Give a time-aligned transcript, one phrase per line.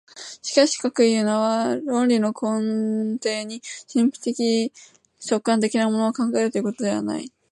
[0.41, 3.61] しかしかくいうのは、論理の根底に
[3.93, 4.73] 神秘的
[5.29, 7.31] 直観的なものを考えるということではない。